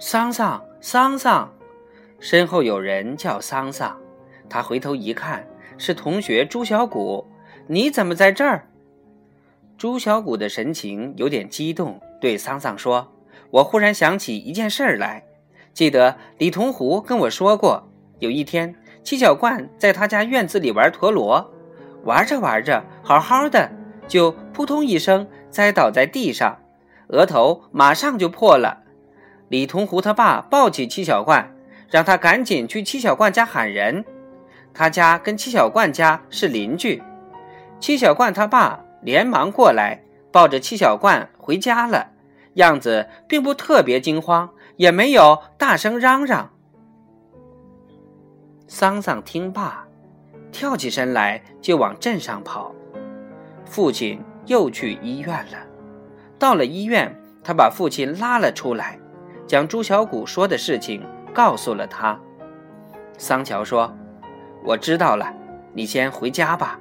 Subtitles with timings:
[0.00, 1.52] 桑桑，桑桑！”
[2.20, 3.98] 身后有人叫桑桑。
[4.48, 5.44] 他回头一看，
[5.76, 7.26] 是同学朱小谷。
[7.66, 8.68] 你怎么在这儿？
[9.76, 13.12] 朱小谷的神情有点激动，对桑桑说
[13.50, 15.24] ：“我忽然想起一件事儿来，
[15.74, 17.90] 记得李同湖跟我说过，
[18.20, 21.52] 有一天七小冠在他家院子里玩陀螺，
[22.04, 23.70] 玩着玩着，好好的，
[24.06, 26.56] 就扑通一声栽倒在地上，
[27.08, 28.84] 额头马上就破了。
[29.48, 31.54] 李同湖他爸抱起七小冠，
[31.90, 34.04] 让他赶紧去七小冠家喊人。
[34.74, 37.02] 他家跟七小冠家是邻居。”
[37.80, 42.10] 七小冠他爸连忙过来，抱着七小冠回家了，
[42.54, 46.50] 样子并不特别惊慌，也没有大声嚷嚷。
[48.66, 49.86] 桑桑听罢，
[50.52, 52.74] 跳起身来就往镇上跑。
[53.64, 55.58] 父亲又去医院了。
[56.38, 58.98] 到了医院，他把父亲拉了出来，
[59.48, 61.02] 将朱小谷说的事情
[61.34, 62.20] 告诉了他。
[63.16, 63.92] 桑乔说
[64.62, 65.34] ：“我知道了，
[65.72, 66.78] 你先回家吧。”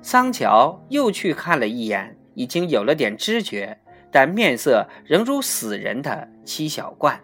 [0.00, 3.76] 桑乔又去看了一眼，已经有了点知觉，
[4.12, 7.20] 但面色仍如死人的七小冠，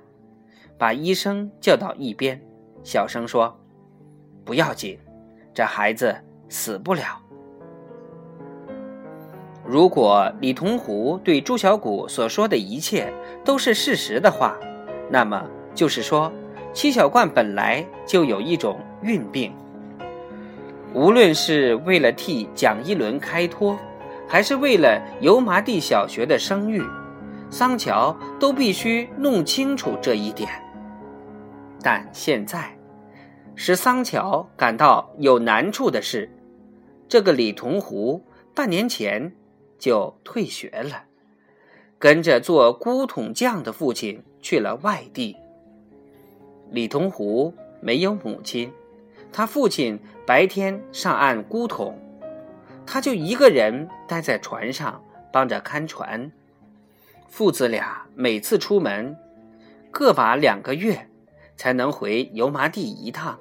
[0.77, 2.43] 把医生叫到一边，
[2.83, 3.57] 小声说
[4.45, 4.99] ：“不要紧，
[5.55, 6.15] 这孩子
[6.49, 7.21] 死不了。”
[9.67, 13.13] 如果李同湖对朱小谷所说的一切
[13.45, 14.59] 都是事实的话，
[15.11, 15.43] 那么
[15.75, 16.31] 就是说，
[16.75, 19.53] 七小冠本来就有一种孕病。
[20.93, 23.77] 无论是为了替蒋一伦开脱，
[24.29, 26.83] 还是为了油麻地小学的声誉，
[27.51, 30.49] 桑乔都必须弄清楚这一点。
[31.83, 32.77] 但现在，
[33.55, 36.31] 使桑乔感到有难处的是，
[37.09, 38.23] 这个李同湖
[38.55, 39.33] 半年前
[39.85, 41.05] 就退学了，
[41.99, 45.37] 跟着做孤桶匠的父亲去了外地。
[46.71, 48.73] 李同湖没有母亲。
[49.31, 52.01] 他父亲白天上岸估桶，
[52.87, 56.33] 他就一个人待在船上帮着看船。
[57.29, 59.15] 父子俩每次出门，
[59.91, 61.11] 各把两个月
[61.59, 63.39] 才能回油麻地一趟，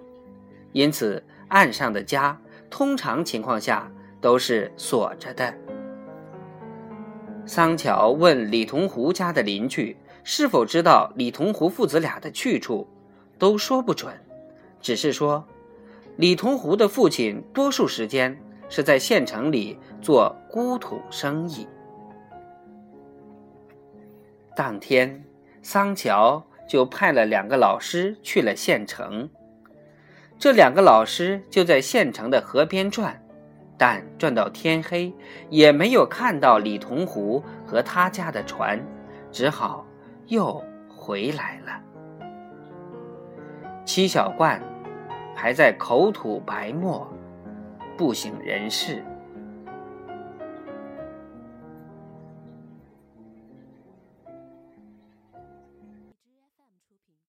[0.73, 2.37] 因此岸上的家
[2.69, 3.89] 通常情况下
[4.19, 5.62] 都是锁着的。
[7.45, 12.87] 桑乔问李同湖家的邻居是否知道李同湖父子俩的去处，
[13.37, 14.13] 都说不准，
[14.81, 15.45] 只是说。
[16.15, 18.39] 李同湖的父亲多数时间
[18.69, 21.67] 是在县城里做孤土生意。
[24.55, 25.25] 当天，
[25.63, 29.27] 桑乔就派了两个老师去了县城。
[30.37, 33.25] 这两个老师就在县城的河边转，
[33.77, 35.13] 但转到天黑
[35.49, 38.79] 也没有看到李同湖和他家的船，
[39.31, 39.85] 只好
[40.27, 41.81] 又回来了。
[43.85, 44.61] 七小冠。
[45.35, 47.11] 还在口吐白沫，
[47.97, 49.03] 不省人事。